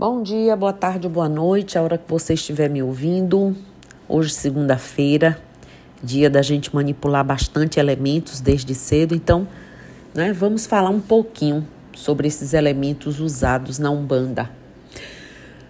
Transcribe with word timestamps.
Bom 0.00 0.22
dia, 0.22 0.56
boa 0.56 0.72
tarde, 0.72 1.06
boa 1.10 1.28
noite, 1.28 1.76
a 1.76 1.82
hora 1.82 1.98
que 1.98 2.10
você 2.10 2.32
estiver 2.32 2.70
me 2.70 2.82
ouvindo. 2.82 3.54
Hoje, 4.08 4.32
segunda-feira, 4.32 5.38
dia 6.02 6.30
da 6.30 6.40
gente 6.40 6.74
manipular 6.74 7.22
bastante 7.22 7.78
elementos 7.78 8.40
desde 8.40 8.74
cedo, 8.74 9.14
então, 9.14 9.46
né, 10.14 10.32
vamos 10.32 10.64
falar 10.64 10.88
um 10.88 11.02
pouquinho 11.02 11.68
sobre 11.94 12.26
esses 12.26 12.54
elementos 12.54 13.20
usados 13.20 13.78
na 13.78 13.90
Umbanda. 13.90 14.48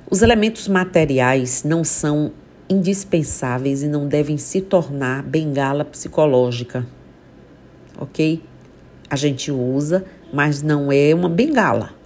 Os 0.09 0.23
elementos 0.23 0.69
materiais 0.69 1.65
não 1.65 1.83
são 1.83 2.31
indispensáveis 2.69 3.83
e 3.83 3.89
não 3.89 4.07
devem 4.07 4.39
se 4.39 4.61
tornar 4.61 5.25
bengala 5.25 5.85
psicológica, 5.85 6.87
ok? 7.99 8.41
A 9.11 9.17
gente 9.17 9.51
usa, 9.51 10.05
mas 10.33 10.63
não 10.63 10.93
é 10.93 11.13
uma 11.13 11.29
bengala. 11.29 11.99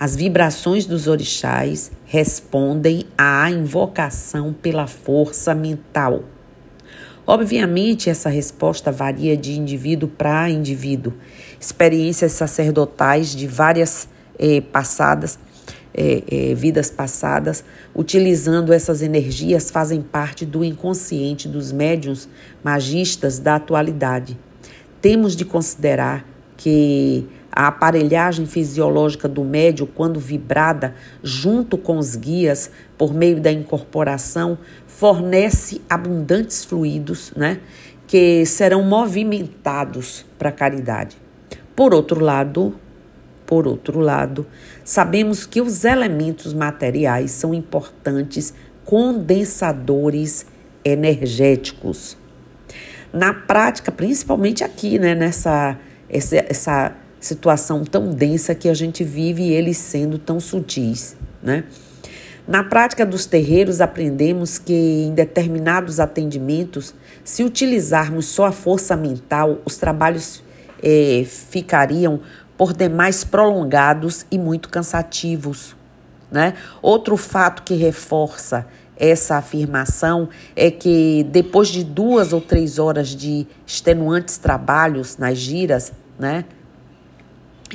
As 0.00 0.14
vibrações 0.14 0.86
dos 0.86 1.08
orixás 1.08 1.90
respondem 2.04 3.04
à 3.16 3.50
invocação 3.50 4.52
pela 4.52 4.86
força 4.86 5.56
mental. 5.56 6.22
Obviamente, 7.26 8.08
essa 8.08 8.28
resposta 8.28 8.92
varia 8.92 9.36
de 9.36 9.58
indivíduo 9.58 10.08
para 10.08 10.48
indivíduo. 10.48 11.14
Experiências 11.60 12.30
sacerdotais 12.30 13.34
de 13.34 13.48
várias 13.48 14.08
eh, 14.38 14.60
passadas, 14.60 15.36
eh, 15.92 16.22
eh, 16.30 16.54
vidas 16.54 16.92
passadas, 16.92 17.64
utilizando 17.92 18.72
essas 18.72 19.02
energias, 19.02 19.68
fazem 19.68 20.00
parte 20.00 20.46
do 20.46 20.64
inconsciente 20.64 21.48
dos 21.48 21.72
médiuns 21.72 22.28
magistas 22.62 23.40
da 23.40 23.56
atualidade. 23.56 24.38
Temos 25.02 25.34
de 25.34 25.44
considerar 25.44 26.24
que 26.56 27.26
a 27.58 27.66
aparelhagem 27.66 28.46
fisiológica 28.46 29.26
do 29.26 29.42
médio, 29.42 29.84
quando 29.84 30.20
vibrada 30.20 30.94
junto 31.24 31.76
com 31.76 31.98
os 31.98 32.14
guias 32.14 32.70
por 32.96 33.12
meio 33.12 33.40
da 33.40 33.50
incorporação, 33.50 34.56
fornece 34.86 35.82
abundantes 35.90 36.64
fluidos, 36.64 37.32
né, 37.34 37.58
que 38.06 38.46
serão 38.46 38.84
movimentados 38.84 40.24
para 40.38 40.50
a 40.50 40.52
caridade. 40.52 41.16
Por 41.74 41.92
outro 41.92 42.20
lado, 42.20 42.76
por 43.44 43.66
outro 43.66 43.98
lado, 43.98 44.46
sabemos 44.84 45.44
que 45.44 45.60
os 45.60 45.84
elementos 45.84 46.54
materiais 46.54 47.32
são 47.32 47.52
importantes 47.52 48.54
condensadores 48.84 50.46
energéticos. 50.84 52.16
Na 53.12 53.34
prática, 53.34 53.90
principalmente 53.90 54.62
aqui, 54.62 54.96
né, 54.96 55.12
nessa 55.16 55.76
essa, 56.08 56.36
essa 56.36 56.96
situação 57.20 57.84
tão 57.84 58.10
densa 58.10 58.54
que 58.54 58.68
a 58.68 58.74
gente 58.74 59.02
vive 59.04 59.42
e 59.42 59.52
eles 59.52 59.76
sendo 59.76 60.18
tão 60.18 60.38
sutis, 60.38 61.16
né? 61.42 61.64
Na 62.46 62.64
prática 62.64 63.04
dos 63.04 63.26
terreiros, 63.26 63.78
aprendemos 63.78 64.56
que 64.56 64.72
em 64.72 65.12
determinados 65.12 66.00
atendimentos, 66.00 66.94
se 67.22 67.44
utilizarmos 67.44 68.24
só 68.24 68.46
a 68.46 68.52
força 68.52 68.96
mental, 68.96 69.58
os 69.66 69.76
trabalhos 69.76 70.42
eh, 70.82 71.26
ficariam 71.26 72.20
por 72.56 72.72
demais 72.72 73.22
prolongados 73.22 74.24
e 74.30 74.38
muito 74.38 74.70
cansativos. 74.70 75.76
Né? 76.30 76.54
Outro 76.80 77.18
fato 77.18 77.62
que 77.62 77.74
reforça 77.74 78.66
essa 78.96 79.36
afirmação 79.36 80.30
é 80.56 80.70
que 80.70 81.26
depois 81.30 81.68
de 81.68 81.84
duas 81.84 82.32
ou 82.32 82.40
três 82.40 82.78
horas 82.78 83.08
de 83.08 83.46
extenuantes 83.66 84.38
trabalhos 84.38 85.18
nas 85.18 85.36
giras, 85.38 85.92
né? 86.18 86.44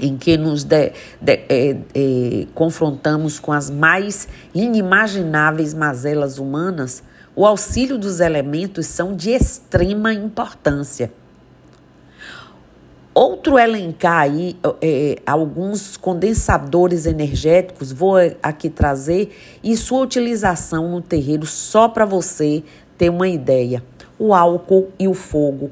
Em 0.02 0.18
que 0.18 0.38
nos 0.38 0.64
de, 0.64 0.92
de, 1.22 1.34
é, 1.50 1.78
é, 1.94 2.48
confrontamos 2.54 3.40
com 3.40 3.52
as 3.52 3.70
mais 3.70 4.28
inimagináveis 4.54 5.74
mazelas 5.74 6.40
humanas, 6.40 7.04
o 7.36 7.46
auxílio 7.46 7.98
dos 7.98 8.20
elementos 8.20 8.86
são 8.86 9.16
de 9.16 9.32
extrema 9.32 10.14
importância. 10.14 11.12
Outro 13.14 13.60
elencar 13.60 14.22
aí, 14.22 14.56
é, 14.82 15.18
alguns 15.24 15.98
condensadores 15.98 17.06
energéticos, 17.06 17.92
vou 17.92 18.16
aqui 18.42 18.70
trazer, 18.70 19.36
e 19.64 19.78
sua 19.78 20.02
utilização 20.02 20.90
no 20.90 21.00
terreiro 21.00 21.46
só 21.46 21.88
para 21.88 22.06
você 22.06 22.64
ter 22.98 23.10
uma 23.10 23.28
ideia. 23.28 23.84
O 24.18 24.34
álcool 24.34 24.90
e 24.98 25.08
o 25.08 25.14
fogo 25.14 25.70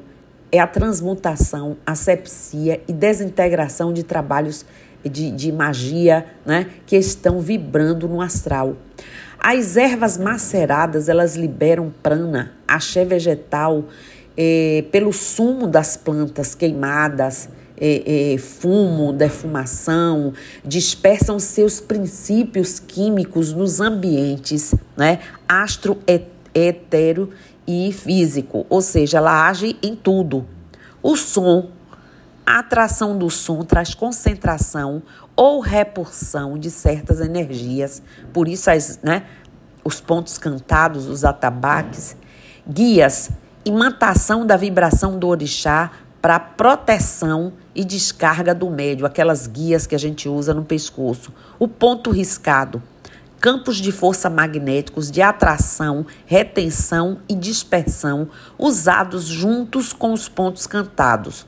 é 0.52 0.60
a 0.60 0.66
transmutação, 0.66 1.78
asepsia 1.84 2.82
e 2.86 2.92
desintegração 2.92 3.90
de 3.90 4.02
trabalhos 4.02 4.66
de, 5.02 5.30
de 5.30 5.50
magia 5.50 6.26
né, 6.44 6.66
que 6.86 6.94
estão 6.94 7.40
vibrando 7.40 8.06
no 8.06 8.20
astral. 8.20 8.76
As 9.40 9.76
ervas 9.76 10.18
maceradas, 10.18 11.08
elas 11.08 11.34
liberam 11.34 11.92
prana, 12.02 12.52
axé 12.68 13.04
vegetal, 13.04 13.86
eh, 14.36 14.84
pelo 14.92 15.12
sumo 15.12 15.66
das 15.66 15.96
plantas 15.96 16.54
queimadas, 16.54 17.48
eh, 17.76 18.34
eh, 18.34 18.38
fumo, 18.38 19.12
defumação, 19.12 20.32
dispersam 20.64 21.40
seus 21.40 21.80
princípios 21.80 22.78
químicos 22.78 23.52
nos 23.52 23.80
ambientes 23.80 24.74
né, 24.96 25.18
astro, 25.48 25.98
etero 26.54 27.30
e 27.66 27.92
físico, 27.92 28.66
ou 28.68 28.80
seja, 28.80 29.18
ela 29.18 29.48
age 29.48 29.76
em 29.82 29.94
tudo. 29.94 30.46
O 31.02 31.16
som, 31.16 31.70
a 32.44 32.58
atração 32.58 33.16
do 33.16 33.30
som 33.30 33.62
traz 33.62 33.94
concentração 33.94 35.02
ou 35.34 35.60
repulsão 35.60 36.58
de 36.58 36.70
certas 36.70 37.20
energias, 37.20 38.02
por 38.32 38.48
isso 38.48 38.70
as, 38.70 38.98
né, 39.02 39.24
os 39.84 40.00
pontos 40.00 40.38
cantados, 40.38 41.06
os 41.06 41.24
atabaques, 41.24 42.16
guias, 42.68 43.30
imantação 43.64 44.46
da 44.46 44.56
vibração 44.56 45.18
do 45.18 45.28
orixá 45.28 45.90
para 46.20 46.38
proteção 46.38 47.52
e 47.74 47.84
descarga 47.84 48.54
do 48.54 48.70
médio, 48.70 49.06
aquelas 49.06 49.46
guias 49.46 49.86
que 49.86 49.94
a 49.94 49.98
gente 49.98 50.28
usa 50.28 50.54
no 50.54 50.64
pescoço. 50.64 51.32
O 51.58 51.66
ponto 51.66 52.10
riscado, 52.10 52.80
campos 53.42 53.78
de 53.78 53.90
força 53.90 54.30
magnéticos 54.30 55.10
de 55.10 55.20
atração, 55.20 56.06
retenção 56.24 57.18
e 57.28 57.34
dispersão 57.34 58.28
usados 58.56 59.24
juntos 59.26 59.92
com 59.92 60.12
os 60.12 60.28
pontos 60.28 60.64
cantados. 60.64 61.44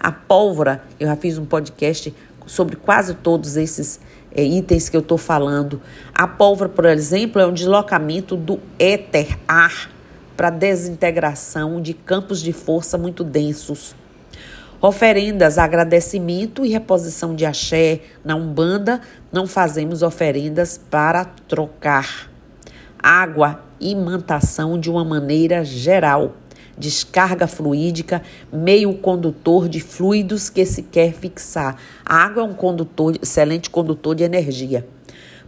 A 0.00 0.10
pólvora, 0.10 0.82
eu 0.98 1.06
já 1.06 1.14
fiz 1.14 1.38
um 1.38 1.44
podcast 1.44 2.12
sobre 2.44 2.74
quase 2.74 3.14
todos 3.14 3.56
esses 3.56 4.00
é, 4.34 4.42
itens 4.42 4.88
que 4.88 4.96
eu 4.96 5.00
estou 5.00 5.16
falando. 5.16 5.80
A 6.12 6.26
pólvora, 6.26 6.68
por 6.68 6.86
exemplo, 6.86 7.40
é 7.40 7.46
um 7.46 7.54
deslocamento 7.54 8.34
do 8.34 8.58
éter, 8.76 9.38
ar, 9.46 9.92
para 10.36 10.50
desintegração 10.50 11.80
de 11.80 11.94
campos 11.94 12.42
de 12.42 12.52
força 12.52 12.98
muito 12.98 13.22
densos. 13.22 13.94
Oferendas, 14.80 15.58
agradecimento 15.58 16.64
e 16.64 16.68
reposição 16.68 17.34
de 17.34 17.44
axé. 17.44 17.98
Na 18.24 18.36
Umbanda, 18.36 19.00
não 19.32 19.44
fazemos 19.44 20.02
oferendas 20.02 20.78
para 20.78 21.24
trocar. 21.24 22.30
Água, 22.96 23.60
imantação 23.80 24.78
de 24.78 24.88
uma 24.88 25.04
maneira 25.04 25.64
geral. 25.64 26.36
Descarga 26.78 27.48
fluídica, 27.48 28.22
meio 28.52 28.94
condutor 28.94 29.68
de 29.68 29.80
fluidos 29.80 30.48
que 30.48 30.64
se 30.64 30.84
quer 30.84 31.12
fixar. 31.12 31.76
A 32.04 32.14
água 32.24 32.44
é 32.44 32.46
um 32.46 32.54
condutor, 32.54 33.16
excelente 33.20 33.68
condutor 33.68 34.14
de 34.14 34.22
energia. 34.22 34.86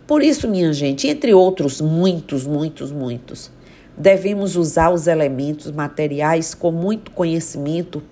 Por 0.08 0.24
isso, 0.24 0.48
minha 0.48 0.72
gente, 0.72 1.06
entre 1.06 1.32
outros 1.32 1.80
muitos, 1.80 2.44
muitos, 2.44 2.90
muitos, 2.90 3.48
devemos 3.96 4.56
usar 4.56 4.90
os 4.90 5.06
elementos 5.06 5.70
materiais 5.70 6.52
com 6.52 6.72
muito 6.72 7.12
conhecimento 7.12 8.02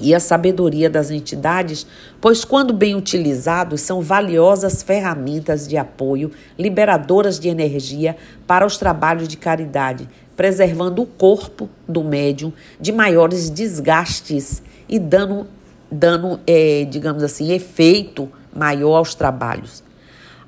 e 0.00 0.14
a 0.14 0.20
sabedoria 0.20 0.90
das 0.90 1.10
entidades, 1.10 1.86
pois, 2.20 2.44
quando 2.44 2.72
bem 2.72 2.94
utilizados, 2.94 3.80
são 3.80 4.00
valiosas 4.00 4.82
ferramentas 4.82 5.68
de 5.68 5.76
apoio, 5.76 6.32
liberadoras 6.58 7.38
de 7.38 7.48
energia 7.48 8.16
para 8.46 8.66
os 8.66 8.76
trabalhos 8.76 9.28
de 9.28 9.36
caridade, 9.36 10.08
preservando 10.36 11.02
o 11.02 11.06
corpo 11.06 11.68
do 11.88 12.02
médium 12.02 12.52
de 12.80 12.90
maiores 12.90 13.48
desgastes 13.48 14.62
e 14.88 14.98
dando, 14.98 15.46
dando 15.90 16.40
é, 16.46 16.84
digamos 16.90 17.22
assim, 17.22 17.52
efeito 17.52 18.28
maior 18.54 18.96
aos 18.96 19.14
trabalhos. 19.14 19.82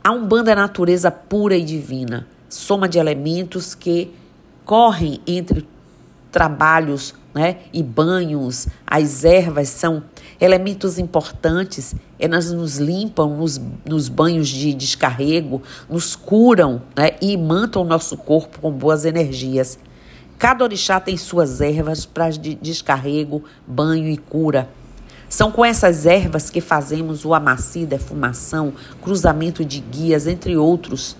A 0.02 0.12
Umbanda 0.12 0.52
é 0.52 0.54
natureza 0.54 1.10
pura 1.10 1.56
e 1.56 1.62
divina, 1.62 2.26
soma 2.48 2.88
de 2.88 2.98
elementos 2.98 3.74
que 3.74 4.12
correm 4.64 5.20
entre 5.26 5.66
trabalhos 6.30 7.14
né, 7.36 7.58
e 7.70 7.82
banhos, 7.82 8.66
as 8.86 9.22
ervas 9.22 9.68
são 9.68 10.02
elementos 10.40 10.98
importantes, 10.98 11.94
elas 12.18 12.50
nos 12.50 12.78
limpam 12.78 13.36
nos, 13.36 13.60
nos 13.84 14.08
banhos 14.08 14.48
de 14.48 14.72
descarrego, 14.72 15.62
nos 15.86 16.16
curam 16.16 16.80
né, 16.96 17.10
e 17.20 17.32
imantam 17.32 17.82
o 17.82 17.84
nosso 17.84 18.16
corpo 18.16 18.58
com 18.58 18.72
boas 18.72 19.04
energias. 19.04 19.78
Cada 20.38 20.64
orixá 20.64 20.98
tem 20.98 21.18
suas 21.18 21.60
ervas 21.60 22.06
para 22.06 22.30
de 22.30 22.54
descarrego, 22.54 23.44
banho 23.66 24.08
e 24.08 24.16
cura. 24.16 24.70
São 25.28 25.52
com 25.52 25.62
essas 25.62 26.06
ervas 26.06 26.48
que 26.48 26.62
fazemos 26.62 27.26
o 27.26 27.34
amaci, 27.34 27.84
defumação, 27.84 28.72
cruzamento 29.02 29.62
de 29.62 29.80
guias, 29.80 30.26
entre 30.26 30.56
outros. 30.56 31.14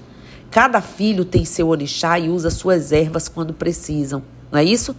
Cada 0.51 0.81
filho 0.81 1.27
tem 1.27 1.45
seu 1.45 1.69
orixá 1.69 2.19
e 2.19 2.31
usa 2.31 2.49
suas 2.49 2.91
ervas 2.91 3.29
quando 3.29 3.53
precisam, 3.53 4.23
não 4.51 4.59
é 4.59 4.65
isso? 4.65 4.95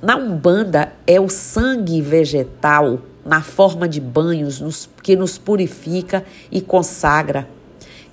Na 0.00 0.16
Umbanda 0.16 0.92
é 1.06 1.20
o 1.20 1.28
sangue 1.28 2.00
vegetal 2.00 3.00
na 3.24 3.40
forma 3.40 3.88
de 3.88 4.00
banhos 4.00 4.60
nos, 4.60 4.88
que 5.02 5.16
nos 5.16 5.38
purifica 5.38 6.24
e 6.50 6.60
consagra. 6.60 7.48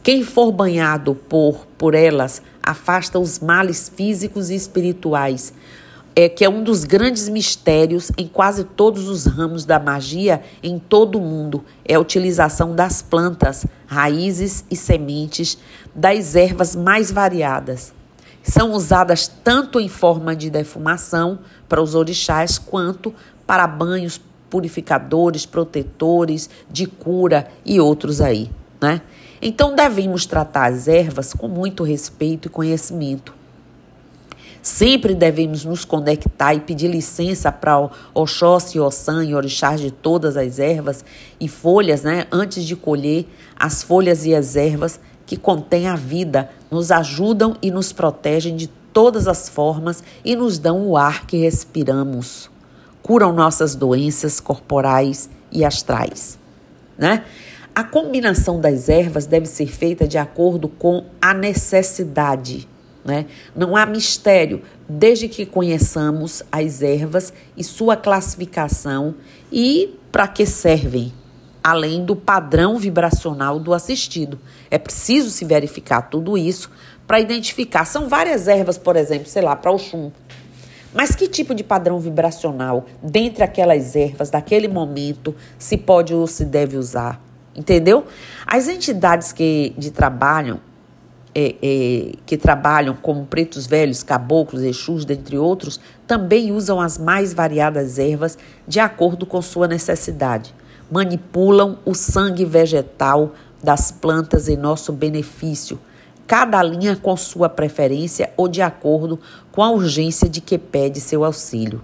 Quem 0.01 0.23
for 0.23 0.51
banhado 0.51 1.15
por, 1.15 1.67
por 1.77 1.93
elas 1.93 2.41
afasta 2.61 3.19
os 3.19 3.39
males 3.39 3.91
físicos 3.93 4.49
e 4.49 4.55
espirituais, 4.55 5.53
é, 6.15 6.29
que 6.29 6.43
é 6.43 6.49
um 6.49 6.63
dos 6.63 6.83
grandes 6.83 7.27
mistérios 7.29 8.11
em 8.17 8.27
quase 8.27 8.63
todos 8.63 9.07
os 9.07 9.25
ramos 9.25 9.65
da 9.65 9.79
magia 9.79 10.41
em 10.61 10.79
todo 10.79 11.17
o 11.17 11.21
mundo, 11.21 11.63
é 11.85 11.95
a 11.95 11.99
utilização 11.99 12.75
das 12.75 13.01
plantas, 13.01 13.65
raízes 13.87 14.63
e 14.69 14.75
sementes 14.75 15.57
das 15.93 16.35
ervas 16.35 16.75
mais 16.75 17.11
variadas. 17.11 17.98
São 18.49 18.71
usadas 18.73 19.27
tanto 19.43 19.79
em 19.79 19.87
forma 19.87 20.35
de 20.35 20.49
defumação 20.49 21.39
para 21.67 21.81
os 21.81 21.93
orixás 21.93 22.57
quanto 22.57 23.13
para 23.45 23.67
banhos 23.67 24.19
purificadores, 24.49 25.45
protetores, 25.45 26.49
de 26.69 26.87
cura 26.87 27.47
e 27.63 27.79
outros 27.79 28.21
aí, 28.21 28.49
né? 28.81 29.01
Então 29.41 29.75
devemos 29.75 30.25
tratar 30.25 30.71
as 30.71 30.87
ervas 30.87 31.33
com 31.33 31.47
muito 31.47 31.83
respeito 31.83 32.47
e 32.47 32.51
conhecimento 32.51 33.39
Sempre 34.61 35.15
devemos 35.15 35.63
nos 35.63 35.85
conectar 35.85 36.53
e 36.53 36.59
pedir 36.59 36.89
licença 36.89 37.51
para 37.51 37.89
Oxóssi, 38.13 38.79
Ossan 38.79 39.23
e 39.23 39.33
Orixás 39.33 39.79
de 39.79 39.89
todas 39.89 40.35
as 40.35 40.59
ervas 40.59 41.05
e 41.39 41.47
folhas, 41.47 42.03
né? 42.03 42.27
Antes 42.29 42.65
de 42.65 42.75
colher, 42.75 43.25
as 43.57 43.81
folhas 43.81 44.25
e 44.25 44.35
as 44.35 44.57
ervas 44.57 44.99
que 45.29 45.37
contêm 45.37 45.87
a 45.87 45.95
vida 45.95 46.49
nos 46.71 46.89
ajudam 46.89 47.55
e 47.61 47.69
nos 47.69 47.93
protegem 47.93 48.55
de 48.55 48.65
todas 48.91 49.27
as 49.27 49.47
formas 49.47 50.03
e 50.25 50.35
nos 50.35 50.57
dão 50.57 50.87
o 50.87 50.97
ar 50.97 51.27
que 51.27 51.37
respiramos. 51.37 52.49
Curam 53.03 53.31
nossas 53.31 53.75
doenças 53.75 54.39
corporais 54.39 55.29
e 55.51 55.63
astrais, 55.63 56.39
né? 56.97 57.23
A 57.75 57.83
combinação 57.83 58.59
das 58.59 58.89
ervas 58.89 59.27
deve 59.27 59.45
ser 59.45 59.67
feita 59.67 60.07
de 60.07 60.17
acordo 60.17 60.67
com 60.67 61.05
a 61.21 61.31
necessidade 61.31 62.67
né? 63.05 63.27
Não 63.55 63.75
há 63.75 63.85
mistério, 63.85 64.61
desde 64.87 65.29
que 65.29 65.45
conheçamos 65.45 66.43
as 66.51 66.81
ervas 66.81 67.31
e 67.55 67.63
sua 67.63 67.95
classificação 67.95 69.15
e 69.51 69.97
para 70.11 70.27
que 70.27 70.45
servem, 70.45 71.13
além 71.63 72.03
do 72.03 72.15
padrão 72.15 72.77
vibracional 72.77 73.59
do 73.59 73.73
assistido. 73.73 74.39
É 74.69 74.77
preciso 74.77 75.29
se 75.29 75.45
verificar 75.45 76.03
tudo 76.03 76.37
isso 76.37 76.69
para 77.05 77.19
identificar. 77.19 77.85
São 77.85 78.07
várias 78.07 78.47
ervas, 78.47 78.77
por 78.77 78.95
exemplo, 78.95 79.27
sei 79.27 79.41
lá, 79.41 79.55
para 79.55 79.71
o 79.71 79.77
chum. 79.77 80.11
Mas 80.93 81.15
que 81.15 81.27
tipo 81.27 81.53
de 81.53 81.63
padrão 81.63 81.99
vibracional 81.99 82.85
dentre 83.01 83.43
aquelas 83.43 83.95
ervas 83.95 84.29
daquele 84.29 84.67
momento 84.67 85.35
se 85.57 85.77
pode 85.77 86.13
ou 86.13 86.25
se 86.25 86.45
deve 86.45 86.77
usar? 86.77 87.21
Entendeu? 87.55 88.05
As 88.45 88.67
entidades 88.67 89.31
que 89.31 89.73
de 89.77 89.91
trabalham 89.91 90.59
é, 91.33 91.55
é, 91.61 92.11
que 92.25 92.37
trabalham 92.37 92.95
como 92.95 93.25
pretos 93.25 93.67
velhos, 93.67 94.01
caboclos, 94.01 94.63
exus, 94.63 95.05
dentre 95.05 95.37
outros, 95.37 95.79
também 96.07 96.51
usam 96.51 96.81
as 96.81 96.97
mais 96.97 97.33
variadas 97.33 97.99
ervas 97.99 98.37
de 98.67 98.79
acordo 98.79 99.25
com 99.25 99.41
sua 99.41 99.67
necessidade. 99.67 100.53
Manipulam 100.91 101.77
o 101.85 101.93
sangue 101.93 102.45
vegetal 102.45 103.33
das 103.63 103.91
plantas 103.91 104.47
em 104.47 104.57
nosso 104.57 104.91
benefício, 104.91 105.79
cada 106.25 106.61
linha 106.63 106.95
com 106.95 107.17
sua 107.17 107.49
preferência 107.49 108.31
ou 108.37 108.47
de 108.47 108.61
acordo 108.61 109.19
com 109.51 109.61
a 109.61 109.69
urgência 109.69 110.29
de 110.29 110.39
que 110.39 110.57
pede 110.57 110.99
seu 111.01 111.23
auxílio. 111.23 111.81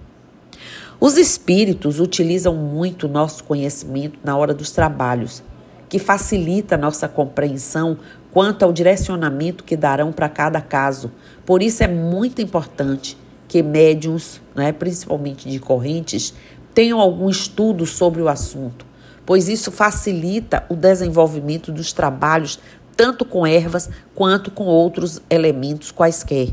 Os 0.98 1.18
espíritos 1.18 2.00
utilizam 2.00 2.54
muito 2.54 3.06
nosso 3.06 3.44
conhecimento 3.44 4.18
na 4.24 4.34
hora 4.36 4.54
dos 4.54 4.70
trabalhos, 4.70 5.42
que 5.88 5.98
facilita 5.98 6.78
nossa 6.78 7.06
compreensão 7.06 7.98
quanto 8.32 8.62
ao 8.62 8.72
direcionamento 8.72 9.62
que 9.62 9.76
darão 9.76 10.10
para 10.10 10.28
cada 10.28 10.60
caso. 10.60 11.12
Por 11.44 11.62
isso 11.62 11.84
é 11.84 11.88
muito 11.88 12.40
importante 12.40 13.18
que 13.46 13.62
médiums, 13.62 14.40
né, 14.54 14.72
principalmente 14.72 15.50
de 15.50 15.58
correntes, 15.58 16.32
tenham 16.72 16.98
algum 16.98 17.28
estudo 17.28 17.84
sobre 17.84 18.22
o 18.22 18.28
assunto, 18.28 18.85
pois 19.26 19.48
isso 19.48 19.70
facilita 19.70 20.64
o 20.68 20.74
desenvolvimento 20.74 21.70
dos 21.70 21.92
trabalhos 21.92 22.58
tanto 22.96 23.26
com 23.26 23.46
ervas 23.46 23.90
quanto 24.14 24.50
com 24.50 24.64
outros 24.64 25.20
elementos 25.28 25.90
quaisquer. 25.90 26.48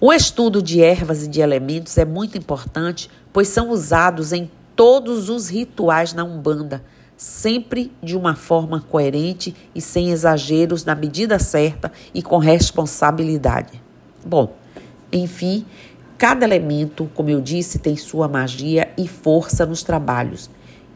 O 0.00 0.12
estudo 0.12 0.60
de 0.60 0.82
ervas 0.82 1.22
e 1.24 1.28
de 1.28 1.40
elementos 1.40 1.96
é 1.96 2.04
muito 2.04 2.36
importante, 2.36 3.08
pois 3.32 3.46
são 3.46 3.70
usados 3.70 4.32
em 4.32 4.50
todos 4.74 5.28
os 5.30 5.48
rituais 5.48 6.12
na 6.12 6.24
Umbanda 6.24 6.82
sempre 7.16 7.90
de 8.02 8.16
uma 8.16 8.34
forma 8.34 8.80
coerente 8.80 9.54
e 9.74 9.80
sem 9.80 10.10
exageros, 10.10 10.84
na 10.84 10.94
medida 10.94 11.38
certa 11.38 11.90
e 12.12 12.22
com 12.22 12.38
responsabilidade. 12.38 13.82
Bom, 14.24 14.54
enfim, 15.10 15.64
cada 16.18 16.44
elemento, 16.44 17.10
como 17.14 17.30
eu 17.30 17.40
disse, 17.40 17.78
tem 17.78 17.96
sua 17.96 18.28
magia 18.28 18.92
e 18.98 19.08
força 19.08 19.64
nos 19.64 19.82
trabalhos. 19.82 20.50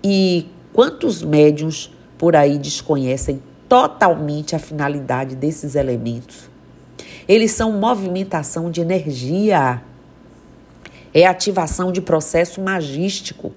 E 0.05 0.47
quantos 0.73 1.23
médiums 1.23 1.93
por 2.17 2.37
aí 2.37 2.59
desconhecem 2.59 3.43
totalmente 3.69 4.55
a 4.55 4.59
finalidade 4.59 5.35
desses 5.35 5.75
elementos? 5.75 6.51
Eles 7.29 7.53
são 7.53 7.73
movimentação 7.73 8.71
de 8.71 8.81
energia, 8.81 9.83
é 11.15 11.27
ativação 11.27 11.93
de 11.93 12.01
processo 12.01 12.61
magístico. 12.61 13.53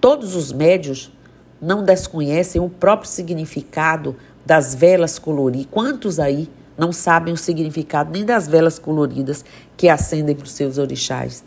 Todos 0.00 0.34
os 0.34 0.52
médios 0.52 1.12
não 1.60 1.82
desconhecem 1.82 2.60
o 2.60 2.68
próprio 2.68 3.10
significado 3.10 4.16
das 4.44 4.74
velas 4.74 5.18
coloridas. 5.18 5.68
Quantos 5.70 6.18
aí 6.18 6.48
não 6.76 6.92
sabem 6.92 7.32
o 7.32 7.36
significado 7.36 8.10
nem 8.10 8.24
das 8.24 8.46
velas 8.46 8.78
coloridas 8.78 9.44
que 9.76 9.88
acendem 9.88 10.34
para 10.34 10.44
os 10.44 10.52
seus 10.52 10.78
orixás? 10.78 11.44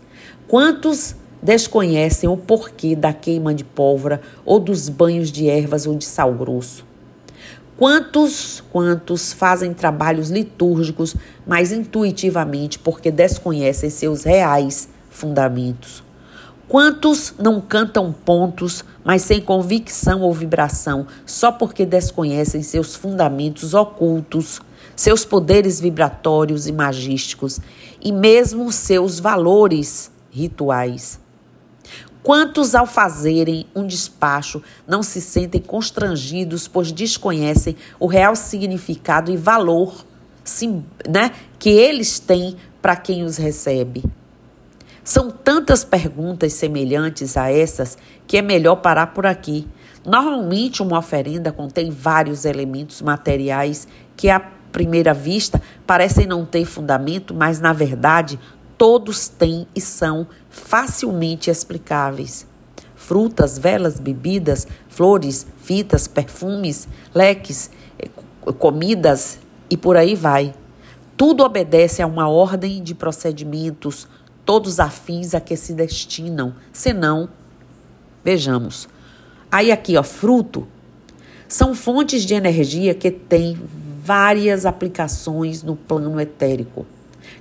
Quantos 0.48 1.16
desconhecem 1.42 2.28
o 2.30 2.38
porquê 2.38 2.96
da 2.96 3.14
queima 3.14 3.54
de 3.54 3.64
pólvora 3.64 4.22
ou 4.46 4.60
dos 4.60 4.90
banhos 4.90 5.32
de 5.32 5.50
ervas 5.50 5.86
ou 5.86 5.96
de 5.96 6.06
sal 6.06 6.34
grosso? 6.34 6.86
Quantos, 7.78 8.64
quantos 8.72 9.32
fazem 9.32 9.72
trabalhos 9.72 10.32
litúrgicos, 10.32 11.16
mas 11.46 11.72
intuitivamente 11.72 12.80
porque 12.80 13.12
desconhecem 13.12 13.90
seus 13.92 14.24
reais 14.24 14.90
fundamentos? 15.12 16.04
Quantos 16.68 17.36
não 17.38 17.62
cantam 17.62 18.12
pontos, 18.12 18.84
mas 19.04 19.22
sem 19.22 19.40
convicção 19.40 20.22
ou 20.22 20.34
vibração, 20.34 21.06
só 21.24 21.52
porque 21.52 21.86
desconhecem 21.86 22.64
seus 22.64 22.96
fundamentos 22.96 23.76
ocultos, 23.76 24.60
seus 24.96 25.24
poderes 25.24 25.80
vibratórios 25.80 26.68
e 26.68 26.74
magísticos 26.74 27.60
e 28.02 28.12
mesmo 28.12 28.72
seus 28.72 29.20
valores 29.20 30.12
rituais? 30.32 31.27
Quantos, 32.28 32.76
ao 32.76 32.86
fazerem 32.86 33.66
um 33.74 33.88
despacho, 33.88 34.62
não 34.86 35.02
se 35.02 35.22
sentem 35.22 35.62
constrangidos, 35.62 36.68
pois 36.68 36.92
desconhecem 36.92 37.78
o 37.98 38.06
real 38.06 38.36
significado 38.36 39.32
e 39.32 39.38
valor 39.38 40.06
sim, 40.44 40.84
né, 41.08 41.32
que 41.58 41.70
eles 41.70 42.20
têm 42.20 42.58
para 42.82 42.98
quem 42.98 43.24
os 43.24 43.38
recebe? 43.38 44.04
São 45.06 45.32
tantas 45.32 45.86
perguntas 45.86 46.52
semelhantes 46.52 47.38
a 47.38 47.50
essas 47.50 47.98
que 48.28 48.36
é 48.36 48.42
melhor 48.42 48.76
parar 48.76 49.14
por 49.14 49.26
aqui. 49.26 49.66
Normalmente, 50.06 50.84
uma 50.84 51.00
oferenda 51.00 51.54
contém 51.54 51.90
vários 51.90 52.44
elementos 52.44 53.02
materiais 53.02 53.88
que, 54.18 54.30
à 54.30 54.42
primeira 54.70 55.14
vista, 55.14 55.62
parecem 55.86 56.28
não 56.28 56.46
ter 56.46 56.66
fundamento, 56.66 57.34
mas, 57.34 57.62
na 57.62 57.72
verdade, 57.72 58.38
todos 58.78 59.28
têm 59.28 59.68
e 59.76 59.82
são 59.82 60.28
facilmente 60.50 61.50
explicáveis. 61.50 62.46
Frutas, 62.96 63.58
velas, 63.58 64.00
bebidas, 64.00 64.68
flores, 64.90 65.48
fitas, 65.58 66.08
perfumes, 66.08 66.88
leques, 67.14 67.72
eh, 68.00 68.10
comidas 68.58 69.40
e 69.70 69.78
por 69.78 69.96
aí 69.98 70.16
vai. 70.16 70.54
Tudo 71.16 71.44
obedece 71.44 72.02
a 72.02 72.08
uma 72.08 72.28
ordem 72.28 72.84
de 72.84 72.94
procedimentos 72.94 74.08
todos 74.48 74.80
afins 74.80 75.36
a 75.36 75.42
que 75.42 75.58
se 75.58 75.74
destinam, 75.74 76.56
senão, 76.72 77.28
vejamos. 78.24 78.88
Aí 79.52 79.74
aqui, 79.74 79.98
ó, 79.98 80.04
fruto 80.04 80.66
são 81.50 81.76
fontes 81.76 82.24
de 82.24 82.34
energia 82.34 82.96
que 82.96 83.12
têm 83.12 83.60
várias 84.02 84.66
aplicações 84.66 85.64
no 85.64 85.76
plano 85.76 86.18
etérico. 86.22 86.86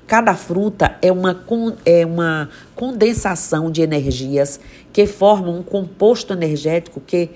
Cada 0.06 0.34
fruta 0.34 0.96
é 1.02 1.10
uma, 1.10 1.44
é 1.84 2.06
uma 2.06 2.48
condensação 2.74 3.70
de 3.70 3.82
energias 3.82 4.60
que 4.92 5.06
formam 5.06 5.58
um 5.58 5.62
composto 5.62 6.32
energético 6.32 7.00
que, 7.00 7.30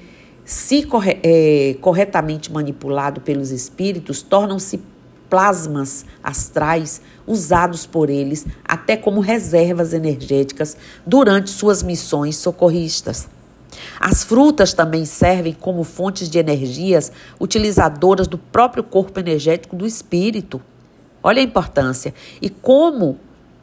se 0.44 0.82
corre, 0.82 1.18
é, 1.22 1.76
corretamente 1.80 2.52
manipulado 2.52 3.20
pelos 3.20 3.50
espíritos, 3.50 4.22
tornam-se 4.22 4.80
plasmas 5.28 6.04
astrais 6.22 7.00
usados 7.26 7.86
por 7.86 8.10
eles 8.10 8.44
até 8.64 8.96
como 8.96 9.20
reservas 9.20 9.92
energéticas 9.92 10.76
durante 11.06 11.50
suas 11.50 11.84
missões 11.84 12.36
socorristas. 12.36 13.28
As 14.00 14.24
frutas 14.24 14.72
também 14.72 15.04
servem 15.04 15.52
como 15.52 15.84
fontes 15.84 16.28
de 16.28 16.38
energias 16.38 17.12
utilizadoras 17.40 18.26
do 18.26 18.36
próprio 18.36 18.82
corpo 18.82 19.20
energético 19.20 19.76
do 19.76 19.86
espírito. 19.86 20.60
Olha 21.22 21.40
a 21.40 21.44
importância. 21.44 22.14
E 22.40 22.48
como 22.48 23.18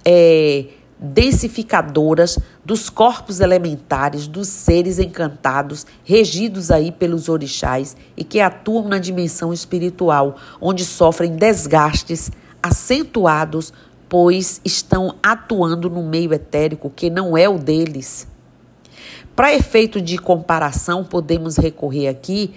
é, 0.05 0.65
densificadoras 0.99 2.39
dos 2.65 2.89
corpos 2.89 3.39
elementares 3.39 4.27
dos 4.27 4.47
seres 4.47 4.99
encantados, 4.99 5.85
regidos 6.03 6.71
aí 6.71 6.91
pelos 6.91 7.29
orixás 7.29 7.95
e 8.15 8.23
que 8.23 8.39
atuam 8.39 8.87
na 8.87 8.97
dimensão 8.97 9.53
espiritual, 9.53 10.35
onde 10.59 10.83
sofrem 10.83 11.35
desgastes 11.35 12.31
acentuados, 12.61 13.71
pois 14.09 14.59
estão 14.63 15.15
atuando 15.21 15.89
no 15.89 16.03
meio 16.03 16.33
etérico 16.33 16.89
que 16.89 17.09
não 17.09 17.37
é 17.37 17.47
o 17.47 17.57
deles. 17.57 18.27
Para 19.35 19.53
efeito 19.53 20.01
de 20.01 20.17
comparação, 20.17 21.03
podemos 21.03 21.57
recorrer 21.57 22.07
aqui 22.07 22.55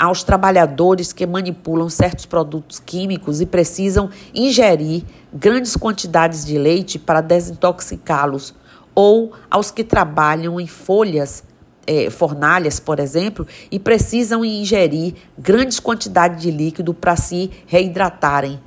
aos 0.00 0.24
trabalhadores 0.24 1.12
que 1.12 1.26
manipulam 1.26 1.90
certos 1.90 2.24
produtos 2.24 2.80
químicos 2.80 3.42
e 3.42 3.44
precisam 3.44 4.08
ingerir 4.34 5.04
grandes 5.30 5.76
quantidades 5.76 6.46
de 6.46 6.56
leite 6.56 6.98
para 6.98 7.20
desintoxicá-los, 7.20 8.54
ou 8.94 9.34
aos 9.50 9.70
que 9.70 9.84
trabalham 9.84 10.58
em 10.58 10.66
folhas, 10.66 11.44
eh, 11.86 12.08
fornalhas, 12.08 12.80
por 12.80 12.98
exemplo, 12.98 13.46
e 13.70 13.78
precisam 13.78 14.42
ingerir 14.42 15.16
grandes 15.38 15.78
quantidades 15.78 16.40
de 16.40 16.50
líquido 16.50 16.94
para 16.94 17.14
se 17.14 17.50
reidratarem. 17.66 18.58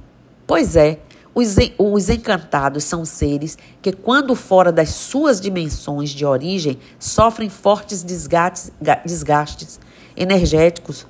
Pois 0.45 0.75
é, 0.75 0.99
os, 1.33 1.55
os 1.79 2.09
encantados 2.09 2.83
são 2.83 3.03
seres 3.03 3.57
que, 3.81 3.91
quando 3.91 4.35
fora 4.35 4.71
das 4.71 4.89
suas 4.89 5.41
dimensões 5.41 6.11
de 6.11 6.27
origem, 6.27 6.77
sofrem 6.99 7.49
fortes 7.49 8.03
desgastes 8.03 9.79
energéticos. 10.15 11.07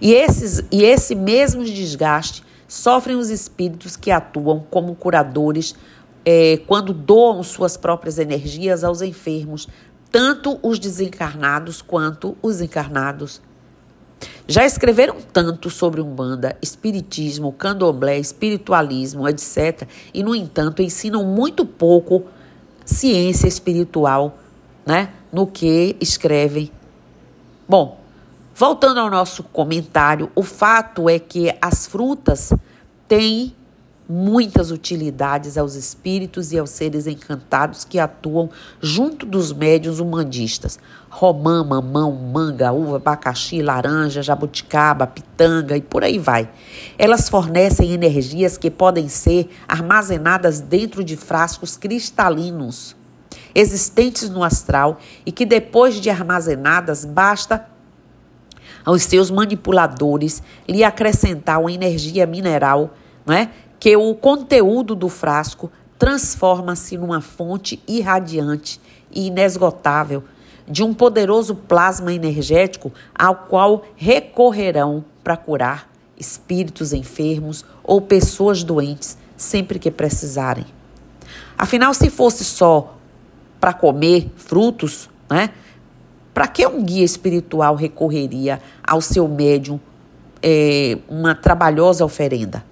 E, 0.00 0.12
esses, 0.14 0.62
e 0.70 0.84
esse 0.84 1.14
mesmo 1.14 1.64
desgaste 1.64 2.42
sofrem 2.68 3.16
os 3.16 3.30
espíritos 3.30 3.96
que 3.96 4.10
atuam 4.10 4.64
como 4.70 4.94
curadores 4.94 5.74
é, 6.24 6.58
quando 6.66 6.92
doam 6.92 7.42
suas 7.42 7.76
próprias 7.76 8.18
energias 8.18 8.82
aos 8.82 9.00
enfermos, 9.00 9.68
tanto 10.10 10.58
os 10.62 10.78
desencarnados 10.78 11.80
quanto 11.80 12.36
os 12.42 12.60
encarnados. 12.60 13.40
Já 14.48 14.64
escreveram 14.64 15.16
tanto 15.32 15.70
sobre 15.70 16.00
Umbanda, 16.00 16.56
Espiritismo, 16.62 17.52
Candomblé, 17.52 18.18
Espiritualismo, 18.18 19.28
etc., 19.28 19.88
e, 20.14 20.22
no 20.22 20.34
entanto, 20.34 20.82
ensinam 20.82 21.24
muito 21.24 21.66
pouco 21.66 22.24
ciência 22.84 23.46
espiritual 23.46 24.38
né, 24.84 25.12
no 25.32 25.46
que 25.46 25.96
escrevem. 26.00 26.70
Bom, 27.68 28.00
voltando 28.56 29.00
ao 29.00 29.10
nosso 29.10 29.42
comentário, 29.42 30.30
o 30.34 30.42
fato 30.42 31.10
é 31.10 31.18
que 31.18 31.54
as 31.60 31.86
frutas 31.86 32.54
têm 33.06 33.54
muitas 34.08 34.70
utilidades 34.70 35.58
aos 35.58 35.74
espíritos 35.74 36.52
e 36.52 36.58
aos 36.58 36.70
seres 36.70 37.06
encantados 37.06 37.84
que 37.84 37.98
atuam 37.98 38.48
junto 38.80 39.26
dos 39.26 39.52
médios 39.52 40.00
humandistas. 40.00 40.78
Romã, 41.10 41.62
mamão, 41.62 42.12
manga, 42.12 42.72
uva, 42.72 42.96
abacaxi, 42.96 43.60
laranja, 43.60 44.22
jabuticaba, 44.22 45.06
pitanga 45.06 45.76
e 45.76 45.82
por 45.82 46.02
aí 46.02 46.18
vai. 46.18 46.48
Elas 46.96 47.28
fornecem 47.28 47.92
energias 47.92 48.56
que 48.56 48.70
podem 48.70 49.08
ser 49.08 49.50
armazenadas 49.68 50.60
dentro 50.60 51.04
de 51.04 51.16
frascos 51.16 51.76
cristalinos 51.76 52.96
existentes 53.54 54.28
no 54.28 54.44
astral 54.44 54.98
e 55.24 55.32
que 55.32 55.46
depois 55.46 55.94
de 55.94 56.10
armazenadas 56.10 57.06
basta 57.06 57.66
aos 58.86 59.02
seus 59.02 59.32
manipuladores 59.32 60.40
lhe 60.68 60.84
acrescentar 60.84 61.60
uma 61.60 61.72
energia 61.72 62.24
mineral, 62.24 62.94
não 63.26 63.34
é? 63.34 63.50
que 63.80 63.96
o 63.96 64.14
conteúdo 64.14 64.94
do 64.94 65.08
frasco 65.08 65.70
transforma-se 65.98 66.96
numa 66.96 67.20
fonte 67.20 67.82
irradiante 67.86 68.80
e 69.10 69.26
inesgotável 69.26 70.22
de 70.68 70.82
um 70.82 70.94
poderoso 70.94 71.54
plasma 71.54 72.12
energético 72.12 72.92
ao 73.14 73.34
qual 73.34 73.84
recorrerão 73.96 75.04
para 75.22 75.36
curar 75.36 75.90
espíritos 76.18 76.92
enfermos 76.92 77.64
ou 77.84 78.00
pessoas 78.00 78.64
doentes 78.64 79.18
sempre 79.36 79.78
que 79.78 79.90
precisarem. 79.90 80.64
Afinal, 81.58 81.92
se 81.92 82.08
fosse 82.08 82.44
só 82.44 82.96
para 83.60 83.72
comer 83.72 84.30
frutos, 84.36 85.10
né? 85.28 85.50
Para 86.36 86.46
que 86.46 86.66
um 86.66 86.84
guia 86.84 87.02
espiritual 87.02 87.74
recorreria 87.74 88.60
ao 88.86 89.00
seu 89.00 89.26
médium 89.26 89.80
é, 90.42 90.98
uma 91.08 91.34
trabalhosa 91.34 92.04
oferenda? 92.04 92.62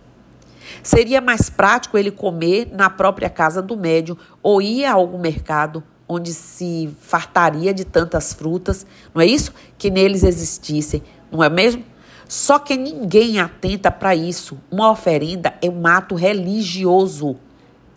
Seria 0.83 1.19
mais 1.23 1.49
prático 1.49 1.97
ele 1.97 2.11
comer 2.11 2.69
na 2.75 2.91
própria 2.91 3.31
casa 3.31 3.63
do 3.63 3.75
médium 3.75 4.19
ou 4.43 4.61
ir 4.61 4.85
a 4.85 4.93
algum 4.93 5.17
mercado 5.17 5.83
onde 6.07 6.35
se 6.35 6.95
fartaria 7.01 7.73
de 7.73 7.87
tantas 7.87 8.35
frutas, 8.35 8.87
não 9.15 9.23
é 9.23 9.27
isso? 9.27 9.51
Que 9.79 9.89
neles 9.89 10.25
existissem, 10.25 11.03
não 11.33 11.43
é 11.43 11.49
mesmo? 11.49 11.83
Só 12.29 12.59
que 12.59 12.77
ninguém 12.77 13.41
atenta 13.41 13.91
para 13.91 14.15
isso. 14.15 14.59
Uma 14.71 14.91
oferenda 14.91 15.55
é 15.63 15.71
um 15.71 15.87
ato 15.87 16.15
religioso 16.15 17.39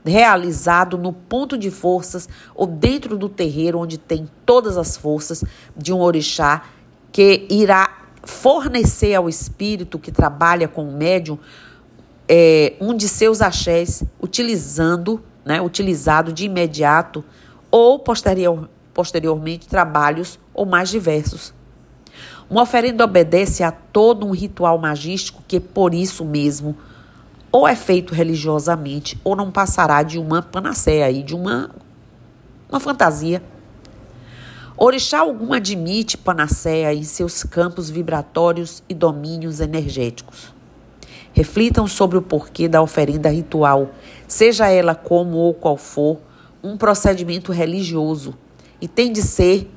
realizado 0.07 0.97
no 0.97 1.13
ponto 1.13 1.57
de 1.57 1.69
forças 1.69 2.27
ou 2.55 2.65
dentro 2.65 3.17
do 3.17 3.29
terreiro 3.29 3.79
onde 3.79 3.97
tem 3.97 4.29
todas 4.45 4.77
as 4.77 4.97
forças 4.97 5.43
de 5.75 5.93
um 5.93 5.99
orixá 5.99 6.63
que 7.11 7.45
irá 7.49 7.97
fornecer 8.23 9.13
ao 9.15 9.29
espírito 9.29 9.99
que 9.99 10.11
trabalha 10.11 10.67
com 10.67 10.87
o 10.87 10.91
médium 10.91 11.37
é, 12.27 12.73
um 12.81 12.95
de 12.95 13.07
seus 13.07 13.41
axés 13.41 14.03
utilizando, 14.21 15.23
né, 15.45 15.61
utilizado 15.61 16.33
de 16.33 16.45
imediato 16.45 17.23
ou 17.71 17.99
posterior, 17.99 18.69
posteriormente 18.93 19.67
trabalhos 19.67 20.37
ou 20.53 20.65
mais 20.65 20.89
diversos. 20.89 21.53
Uma 22.49 22.63
oferenda 22.63 23.03
obedece 23.03 23.63
a 23.63 23.71
todo 23.71 24.25
um 24.25 24.31
ritual 24.31 24.77
magístico 24.77 25.43
que, 25.47 25.59
por 25.59 25.93
isso 25.93 26.23
mesmo, 26.23 26.77
ou 27.57 27.67
é 27.67 27.75
feito 27.75 28.13
religiosamente 28.13 29.19
ou 29.23 29.35
não 29.35 29.49
passará 29.49 30.03
de 30.03 30.19
uma 30.19 30.43
panaceia 30.43 31.09
e 31.09 31.23
de 31.23 31.33
uma, 31.33 31.71
uma 32.69 32.79
fantasia. 32.79 33.41
Orixá 34.77 35.21
algum 35.21 35.51
admite 35.53 36.19
panaceia 36.19 36.93
em 36.93 37.01
seus 37.01 37.41
campos 37.41 37.89
vibratórios 37.89 38.83
e 38.87 38.93
domínios 38.93 39.59
energéticos. 39.59 40.53
Reflitam 41.33 41.87
sobre 41.87 42.19
o 42.19 42.21
porquê 42.21 42.67
da 42.67 42.79
oferenda 42.79 43.27
ritual, 43.27 43.89
seja 44.27 44.67
ela 44.67 44.93
como 44.93 45.37
ou 45.37 45.51
qual 45.51 45.77
for, 45.77 46.19
um 46.61 46.77
procedimento 46.77 47.51
religioso 47.51 48.35
e 48.79 48.87
tem 48.87 49.11
de 49.11 49.23
ser 49.23 49.67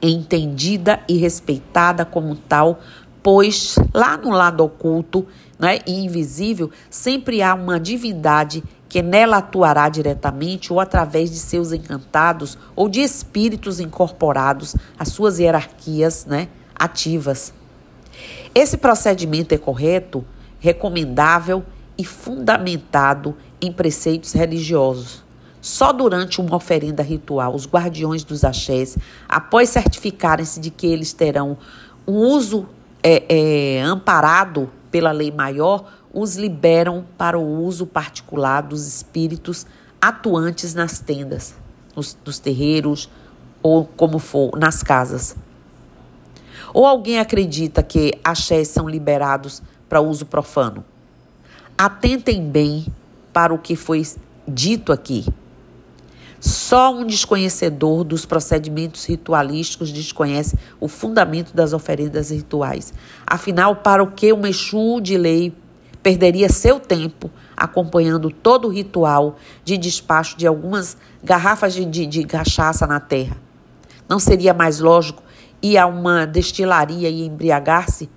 entendida 0.00 1.00
e 1.06 1.18
respeitada 1.18 2.06
como 2.06 2.34
tal, 2.34 2.80
pois 3.22 3.76
lá 3.92 4.16
no 4.16 4.30
lado 4.30 4.64
oculto 4.64 5.26
né, 5.60 5.78
e 5.86 6.04
invisível 6.04 6.70
sempre 6.88 7.42
há 7.42 7.54
uma 7.54 7.78
divindade 7.78 8.64
que 8.88 9.02
nela 9.02 9.36
atuará 9.36 9.88
diretamente 9.88 10.72
ou 10.72 10.80
através 10.80 11.30
de 11.30 11.36
seus 11.36 11.70
encantados 11.70 12.58
ou 12.74 12.88
de 12.88 13.00
espíritos 13.00 13.78
incorporados 13.78 14.74
às 14.98 15.10
suas 15.10 15.38
hierarquias 15.38 16.26
né, 16.26 16.48
ativas. 16.74 17.52
Esse 18.54 18.76
procedimento 18.76 19.54
é 19.54 19.58
correto 19.58 20.24
recomendável 20.58 21.64
e 21.96 22.04
fundamentado 22.04 23.36
em 23.60 23.70
preceitos 23.70 24.32
religiosos. 24.32 25.22
Só 25.60 25.92
durante 25.92 26.40
uma 26.40 26.56
oferenda 26.56 27.02
ritual, 27.02 27.54
os 27.54 27.66
guardiões 27.66 28.24
dos 28.24 28.44
axés, 28.44 28.96
após 29.28 29.68
certificarem-se 29.68 30.58
de 30.58 30.70
que 30.70 30.86
eles 30.86 31.12
terão 31.12 31.58
um 32.08 32.14
uso 32.14 32.66
é, 33.02 33.24
é, 33.28 33.82
amparado 33.82 34.70
pela 34.90 35.12
lei 35.12 35.30
maior, 35.30 35.84
os 36.12 36.36
liberam 36.36 37.04
para 37.16 37.38
o 37.38 37.62
uso 37.62 37.86
particular 37.86 38.62
dos 38.62 38.86
espíritos 38.86 39.66
atuantes 40.00 40.74
nas 40.74 40.98
tendas, 40.98 41.54
nos, 41.94 42.16
nos 42.24 42.38
terreiros 42.38 43.08
ou 43.62 43.84
como 43.84 44.18
for, 44.18 44.58
nas 44.58 44.82
casas. 44.82 45.36
Ou 46.72 46.86
alguém 46.86 47.18
acredita 47.18 47.82
que 47.82 48.18
axés 48.24 48.68
são 48.68 48.88
liberados 48.88 49.62
para 49.88 50.00
uso 50.00 50.24
profano. 50.26 50.84
Atentem 51.76 52.48
bem 52.48 52.86
para 53.32 53.52
o 53.52 53.58
que 53.58 53.74
foi 53.76 54.06
dito 54.46 54.92
aqui. 54.92 55.26
Só 56.40 56.94
um 56.94 57.04
desconhecedor 57.04 58.02
dos 58.02 58.24
procedimentos 58.24 59.04
ritualísticos 59.04 59.92
desconhece 59.92 60.56
o 60.80 60.88
fundamento 60.88 61.54
das 61.54 61.74
oferendas 61.74 62.30
rituais. 62.30 62.94
Afinal, 63.26 63.76
para 63.76 64.02
o 64.02 64.10
que 64.10 64.32
um 64.32 64.46
Exu 64.46 65.00
de 65.02 65.18
lei 65.18 65.52
perderia 66.02 66.48
seu 66.48 66.80
tempo 66.80 67.30
acompanhando 67.54 68.30
todo 68.30 68.68
o 68.68 68.70
ritual 68.70 69.36
de 69.62 69.76
despacho 69.76 70.38
de 70.38 70.46
algumas 70.46 70.96
garrafas 71.22 71.74
de, 71.74 71.84
de, 71.84 72.06
de 72.06 72.24
cachaça 72.24 72.86
na 72.86 72.98
terra? 72.98 73.36
Não 74.08 74.18
seria 74.18 74.54
mais 74.54 74.80
lógico 74.80 75.22
ir 75.60 75.76
a 75.76 75.86
uma 75.86 76.26
destilaria 76.26 77.10
e 77.10 77.26
embriagar-se? 77.26 78.08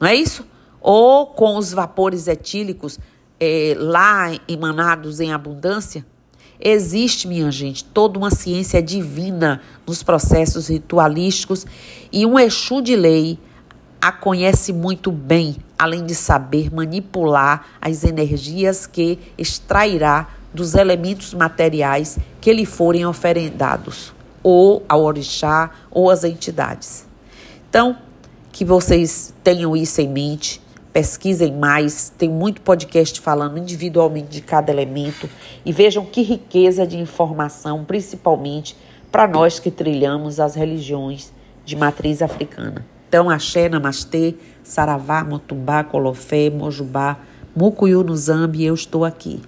Não 0.00 0.08
é 0.08 0.14
isso? 0.16 0.44
Ou 0.80 1.28
com 1.28 1.56
os 1.56 1.72
vapores 1.72 2.26
etílicos 2.26 2.98
é, 3.38 3.76
lá 3.78 4.32
emanados 4.48 5.20
em 5.20 5.32
abundância? 5.32 6.04
Existe, 6.60 7.26
minha 7.26 7.50
gente, 7.50 7.82
toda 7.84 8.18
uma 8.18 8.30
ciência 8.30 8.82
divina 8.82 9.62
nos 9.86 10.02
processos 10.02 10.68
ritualísticos 10.68 11.66
e 12.12 12.26
um 12.26 12.38
Exu 12.38 12.82
de 12.82 12.94
lei 12.94 13.38
a 14.00 14.12
conhece 14.12 14.72
muito 14.72 15.10
bem, 15.10 15.56
além 15.78 16.04
de 16.04 16.14
saber 16.14 16.72
manipular 16.72 17.66
as 17.80 18.04
energias 18.04 18.86
que 18.86 19.18
extrairá 19.38 20.28
dos 20.52 20.74
elementos 20.74 21.32
materiais 21.32 22.18
que 22.40 22.52
lhe 22.52 22.66
forem 22.66 23.06
oferendados, 23.06 24.12
ou 24.42 24.84
ao 24.88 25.02
orixá 25.02 25.70
ou 25.90 26.10
às 26.10 26.24
entidades. 26.24 27.06
Então, 27.68 27.96
que 28.52 28.64
vocês 28.64 29.32
tenham 29.44 29.76
isso 29.76 30.00
em 30.00 30.08
mente 30.08 30.60
pesquisem 30.92 31.52
mais, 31.56 32.12
tem 32.16 32.28
muito 32.28 32.60
podcast 32.60 33.20
falando 33.20 33.58
individualmente 33.58 34.28
de 34.28 34.40
cada 34.40 34.72
elemento 34.72 35.28
e 35.64 35.72
vejam 35.72 36.04
que 36.04 36.22
riqueza 36.22 36.86
de 36.86 36.98
informação, 36.98 37.84
principalmente 37.84 38.76
para 39.10 39.26
nós 39.26 39.58
que 39.58 39.70
trilhamos 39.70 40.40
as 40.40 40.54
religiões 40.54 41.32
de 41.64 41.76
matriz 41.76 42.22
africana. 42.22 42.84
Então, 43.08 43.28
axé, 43.28 43.68
namastê, 43.68 44.34
saravá, 44.62 45.24
motumbá, 45.24 45.82
colofé, 45.82 46.48
mojubá, 46.48 47.18
mucuyu 47.54 48.04
no 48.04 48.16
zambi, 48.16 48.64
eu 48.64 48.74
estou 48.74 49.04
aqui. 49.04 49.40